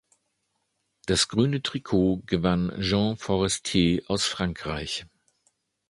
Das 1.05 1.27
Grüne 1.27 1.61
Trikot 1.61 2.23
gewann 2.25 2.73
Jean 2.81 3.17
Forestier 3.17 4.01
aus 4.07 4.25
Frankreich. 4.25 5.05